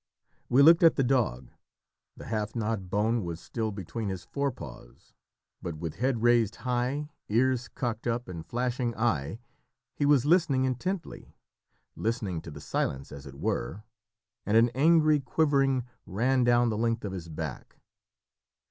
[0.49, 1.51] We looked at the dog.
[2.17, 5.13] The half gnawed bone was still between his forepaws,
[5.61, 9.37] but with head raised high, ears cocked up, and flashing eye,
[9.93, 11.35] he was listening intently
[11.95, 13.83] listening to the silence as it were,
[14.43, 17.77] and an angry quivering ran down the length of his back.